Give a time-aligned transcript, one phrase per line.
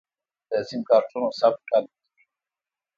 [0.49, 2.23] د سم کارتونو ثبت قانوني دی؟